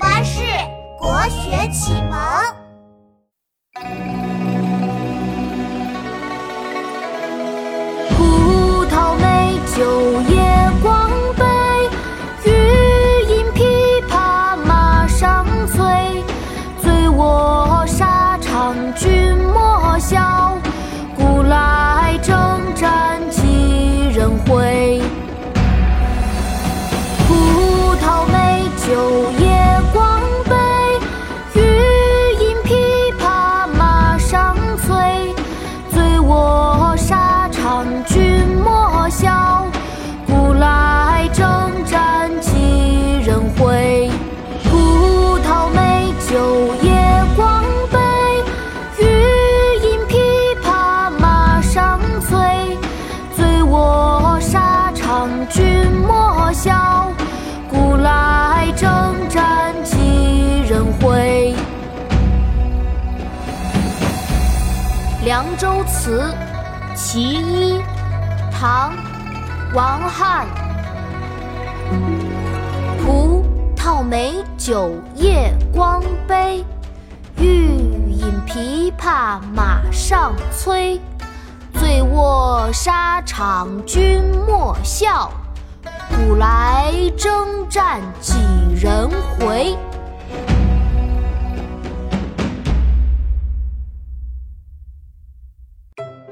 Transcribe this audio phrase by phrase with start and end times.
[0.00, 0.40] 巴士
[0.98, 2.18] 国学启蒙。
[8.16, 11.44] 葡萄美酒夜光杯，
[12.46, 12.48] 欲
[13.28, 16.24] 饮琵琶马上催。
[16.80, 20.56] 醉卧沙场君莫笑，
[21.14, 22.34] 古来征
[22.74, 25.02] 战几人回。
[27.28, 27.34] 葡
[28.02, 29.49] 萄美酒夜
[65.30, 66.34] 凉州词·
[66.96, 67.78] 其一》
[68.50, 68.90] 唐·
[69.72, 70.44] 王翰，
[72.98, 73.44] 葡
[73.76, 76.64] 萄美酒夜光杯，
[77.36, 77.68] 欲
[78.10, 81.00] 饮琵琶马上催。
[81.74, 85.30] 醉卧沙场君莫笑，
[86.08, 87.30] 古来征
[87.68, 88.34] 战几
[88.74, 89.78] 人回。